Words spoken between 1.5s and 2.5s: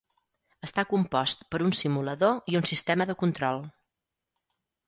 per un simulador